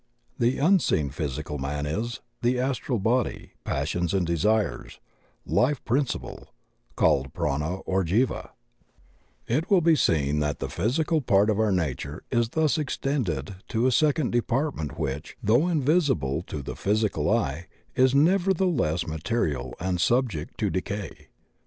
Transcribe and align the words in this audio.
The 0.39 0.57
unseen 0.57 1.09
(Astral 1.09 1.59
Body, 1.59 1.83
physical 2.41 2.99
^ 2.99 3.49
Passions 3.63 4.15
and 4.15 4.25
Desires, 4.25 4.65
man 4.65 4.85
is:) 4.87 4.99
Life 5.55 5.85
Principle 5.85 6.55
(called 6.95 7.33
prana 7.35 7.75
or 7.81 8.03
jiva,) 8.03 8.49
34 8.49 8.49
THE 8.49 8.49
OCEAN 8.49 8.77
OF 8.81 8.95
THEOSOPHY 8.97 9.57
It 9.57 9.69
will 9.69 9.81
be 9.81 9.95
seen 9.95 10.39
that 10.39 10.57
the 10.57 10.69
physical 10.69 11.21
part 11.21 11.51
of 11.51 11.59
our 11.59 11.71
nature 11.71 12.23
is 12.31 12.49
thus 12.49 12.79
extended 12.79 13.57
to 13.67 13.85
a 13.85 13.91
second 13.91 14.31
department 14.31 14.97
which, 14.97 15.37
Aou^ 15.45 15.71
invisible 15.71 16.41
to 16.47 16.63
the 16.63 16.75
physical 16.75 17.29
eye, 17.29 17.67
is 17.95 18.15
nevertheless 18.15 19.05
material 19.05 19.75
and 19.79 20.01
subject 20.01 20.57
to 20.61 20.71
decay. 20.71 21.27